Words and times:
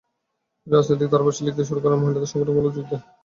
তিনি 0.61 0.73
রাজনৈতিক 0.73 1.09
ধারাভাষ্য 1.11 1.41
লিখতে 1.45 1.63
শুরু 1.69 1.79
করেন 1.81 1.97
ও 1.97 2.01
মহিলাদের 2.01 2.31
সংগঠনগুলোয় 2.31 2.75
যোগ 2.75 2.85
দেন। 2.89 3.01